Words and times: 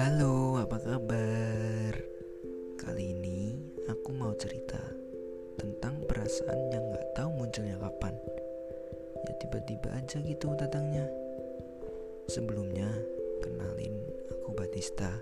Halo, 0.00 0.56
apa 0.56 0.80
kabar? 0.80 1.92
Kali 2.80 3.12
ini 3.12 3.52
aku 3.84 4.16
mau 4.16 4.32
cerita 4.40 4.80
tentang 5.60 6.00
perasaan 6.08 6.72
yang 6.72 6.88
gak 6.96 7.12
tahu 7.12 7.28
munculnya 7.36 7.76
kapan. 7.76 8.16
Ya 9.28 9.36
tiba-tiba 9.44 9.92
aja 9.92 10.16
gitu 10.24 10.56
datangnya. 10.56 11.04
Sebelumnya, 12.32 12.88
kenalin 13.44 14.00
aku 14.32 14.48
Batista. 14.56 15.12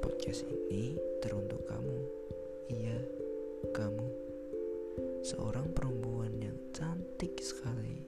Podcast 0.00 0.48
ini 0.48 0.96
teruntuk 1.20 1.60
kamu. 1.68 1.98
Iya, 2.72 2.96
kamu. 3.76 4.08
Seorang 5.20 5.76
perempuan 5.76 6.40
yang 6.40 6.56
cantik 6.72 7.36
sekali, 7.38 8.01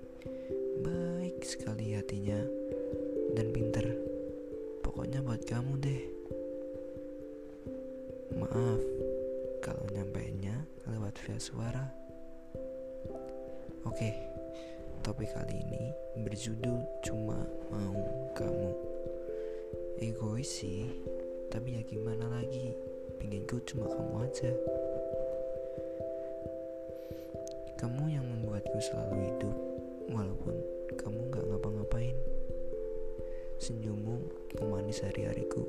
sekali 1.55 1.95
hatinya, 1.95 2.43
dan 3.39 3.55
pinter. 3.55 3.87
Pokoknya 4.83 5.23
buat 5.23 5.47
kamu 5.47 5.79
deh. 5.79 6.03
Maaf 8.35 8.83
kalau 9.63 9.87
nyampainya 9.95 10.67
lewat 10.91 11.15
via 11.23 11.39
suara. 11.39 11.87
Oke, 13.87 14.11
topik 15.07 15.31
kali 15.31 15.63
ini 15.63 15.95
berjudul 16.27 16.83
cuma 17.07 17.39
mau 17.71 18.03
kamu. 18.35 18.75
Egois 20.03 20.51
sih, 20.51 20.91
tapi 21.55 21.79
ya 21.79 21.87
gimana 21.87 22.27
lagi? 22.35 22.75
Pinginku 23.23 23.63
cuma 23.63 23.87
kamu 23.87 24.27
aja. 24.27 24.51
Kamu 27.79 28.11
yang 28.11 28.27
membuatku 28.27 28.79
selalu 28.83 29.17
hidup, 29.31 29.57
pemanis 34.95 35.11
hari-hariku, 35.11 35.67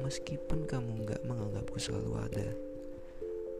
meskipun 0.00 0.64
kamu 0.64 1.04
gak 1.04 1.20
menganggapku 1.28 1.76
selalu 1.76 2.24
ada. 2.24 2.48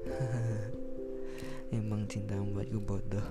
Emang 1.76 2.08
cinta 2.08 2.40
membuatku 2.40 2.80
bodoh. 2.80 3.28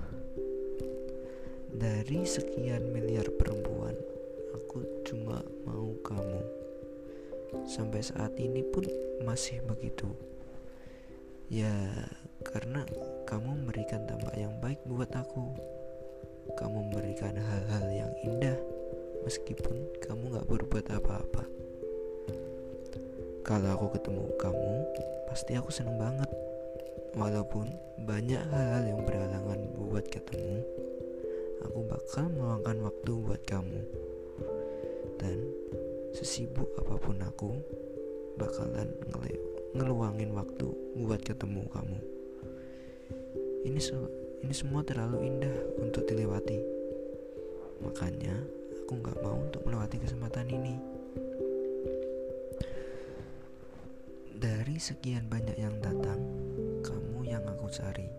Dari 1.74 2.22
sekian 2.22 2.86
miliar 2.94 3.26
perempuan, 3.34 3.98
aku 4.54 5.02
cuma 5.10 5.42
mau 5.66 5.90
kamu. 6.06 6.42
Sampai 7.66 8.06
saat 8.06 8.38
ini 8.38 8.62
pun 8.62 8.86
masih 9.26 9.58
begitu. 9.66 10.06
Ya, 11.50 11.74
karena 12.46 12.86
kamu 13.26 13.58
memberikan 13.58 14.06
dampak 14.06 14.38
yang 14.38 14.54
baik 14.62 14.78
buat 14.86 15.10
aku. 15.18 15.50
Kamu 16.54 16.94
memberikan 16.94 17.34
hal-hal 17.34 17.90
yang 17.90 18.12
indah 18.22 18.54
meskipun 19.26 19.82
kamu 19.98 20.38
gak 20.38 20.46
berbuat 20.46 20.86
apa-apa. 20.94 21.71
Kalau 23.42 23.74
aku 23.74 23.98
ketemu 23.98 24.30
kamu, 24.38 24.74
pasti 25.26 25.58
aku 25.58 25.74
seneng 25.74 25.98
banget. 25.98 26.30
Walaupun 27.18 27.74
banyak 28.06 28.38
hal-hal 28.38 28.86
yang 28.86 29.02
berhalangan 29.02 29.58
buat 29.74 30.06
ketemu, 30.06 30.62
aku 31.66 31.82
bakal 31.90 32.30
meluangkan 32.30 32.78
waktu 32.86 33.10
buat 33.18 33.42
kamu. 33.42 33.82
Dan 35.18 35.42
sesibuk 36.14 36.70
apa 36.78 36.94
pun 37.02 37.18
aku, 37.18 37.50
bakalan 38.38 38.94
ngeluangin 39.74 40.30
waktu 40.38 40.70
buat 41.02 41.26
ketemu 41.26 41.66
kamu. 41.74 41.98
Ini 43.66 43.80
se 43.82 43.98
ini 44.42 44.54
semua 44.54 44.86
terlalu 44.86 45.18
indah 45.26 45.56
untuk 45.82 46.06
dilewati. 46.06 46.21
Dari 54.42 54.74
sekian 54.74 55.30
banyak 55.30 55.54
yang 55.54 55.78
datang, 55.78 56.18
kamu 56.82 57.30
yang 57.30 57.46
aku 57.46 57.70
cari. 57.70 58.10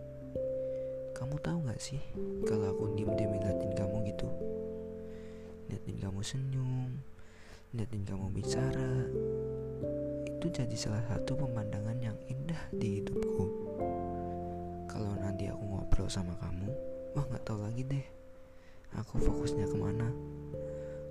Kamu 1.12 1.36
tahu 1.44 1.68
nggak 1.68 1.76
sih 1.76 2.00
kalau 2.48 2.72
aku 2.72 2.96
diem-diem 2.96 3.28
ngeliatin 3.28 3.76
kamu 3.76 4.08
gitu? 4.08 4.32
Liatin 5.68 6.00
kamu 6.00 6.24
senyum, 6.24 6.96
liatin 7.76 8.08
kamu 8.08 8.32
bicara. 8.32 9.04
Itu 10.24 10.48
jadi 10.48 10.72
salah 10.80 11.04
satu 11.12 11.36
pemandangan 11.36 12.00
yang 12.00 12.16
indah 12.32 12.72
di 12.72 13.04
hidupku. 13.04 13.44
Kalau 14.88 15.12
nanti 15.20 15.52
aku 15.52 15.60
ngobrol 15.60 16.08
sama 16.08 16.40
kamu, 16.40 16.72
wah 17.12 17.24
nggak 17.28 17.44
tahu 17.44 17.60
lagi 17.68 17.84
deh. 17.84 18.06
Aku 18.96 19.20
fokusnya 19.20 19.68
ke 19.68 19.76
mana? 19.76 20.08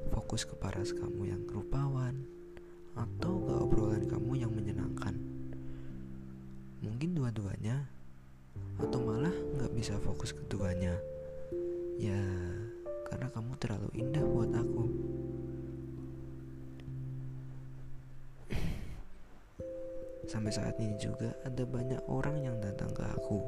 Fokus 0.09 0.41
ke 0.41 0.57
paras 0.57 0.89
kamu 0.89 1.37
yang 1.37 1.45
rupawan, 1.45 2.17
atau 2.93 3.41
ke 3.41 3.53
obrolan 3.57 4.05
kamu 4.05 4.22
Dua-duanya, 7.33 7.81
atau 8.77 9.01
malah 9.01 9.33
nggak 9.57 9.73
bisa 9.73 9.97
fokus 10.05 10.37
keduanya. 10.37 10.93
Ya, 11.97 12.21
karena 13.09 13.25
kamu 13.33 13.57
terlalu 13.57 13.89
indah 13.97 14.21
buat 14.21 14.53
aku. 14.53 14.85
Sampai 20.29 20.53
saat 20.53 20.77
ini 20.77 20.93
juga 21.01 21.33
ada 21.41 21.65
banyak 21.65 22.05
orang 22.05 22.37
yang 22.37 22.61
datang 22.61 22.93
ke 22.93 23.01
aku 23.01 23.41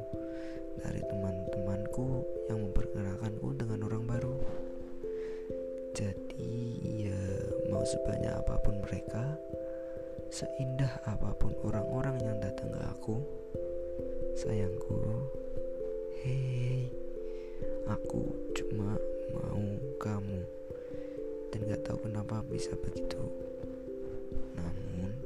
dari 0.82 1.06
teman-temanku 1.06 2.26
yang 2.50 2.66
memperkenalkanku 2.66 3.54
dengan 3.54 3.86
orang 3.86 4.02
baru. 4.02 4.34
Jadi 5.94 6.58
ya 7.06 7.22
mau 7.70 7.86
sebanyak 7.86 8.34
apa 8.34 8.58
pun 8.66 8.82
mereka, 8.82 9.38
seindah 10.34 10.90
apa 11.06 11.38
pun 11.38 11.54
orang-orang 11.62 12.18
yang 12.18 12.42
datang 12.42 12.74
ke 12.74 12.82
aku, 12.82 13.22
sayangku, 14.36 15.00
hei, 16.20 16.92
aku 17.88 18.36
cuma 18.52 19.00
mau 19.32 19.64
kamu 19.96 20.44
dan 21.48 21.60
gak 21.72 21.88
tahu 21.88 22.04
kenapa 22.04 22.44
bisa 22.44 22.76
begitu. 22.76 23.16
Namun 24.60 25.16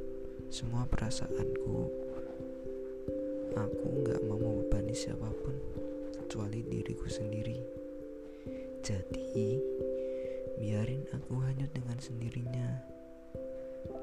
semua 0.46 0.86
perasaanku, 0.86 1.90
aku 3.58 3.86
gak 4.06 4.22
mau 4.30 4.38
membebani 4.38 4.94
siapa 4.94 5.26
pun 5.42 5.58
kecuali 6.14 6.62
diriku 6.70 7.10
sendiri. 7.10 7.58
Jadi 8.86 9.58
biarin 10.62 11.02
aku 11.10 11.34
hanyut 11.50 11.74
dengan 11.74 11.98
sendirinya 11.98 12.78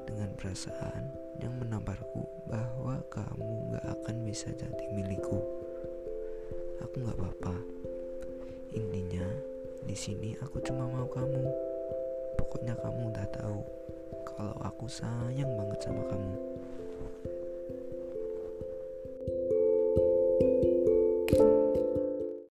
dengan 0.04 0.36
perasaan 0.36 1.27
yang 1.38 1.54
menamparku 1.58 2.26
bahwa 2.50 2.98
kamu 3.12 3.74
gak 3.76 3.86
akan 3.86 4.16
bisa 4.26 4.50
jadi 4.56 4.84
milikku. 4.94 5.38
Aku 6.82 6.94
gak 7.04 7.18
apa-apa. 7.18 7.54
Intinya 8.74 9.26
di 9.84 9.96
sini 9.96 10.34
aku 10.40 10.58
cuma 10.64 10.88
mau 10.88 11.06
kamu. 11.06 11.44
Pokoknya 12.38 12.74
kamu 12.78 13.14
udah 13.14 13.26
tahu 13.34 13.60
kalau 14.24 14.56
aku 14.64 14.86
sayang 14.88 15.52
banget 15.58 15.78
sama. 15.84 16.07